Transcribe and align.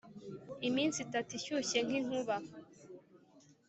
iminsi 0.67 0.97
itatu 1.05 1.29
ishyushye 1.39 1.79
nk'inkuba 1.85 2.35